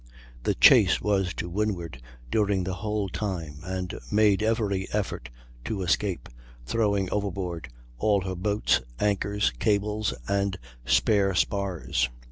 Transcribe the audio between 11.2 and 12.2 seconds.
spars.